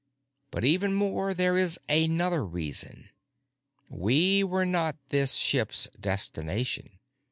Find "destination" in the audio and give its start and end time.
5.89-6.97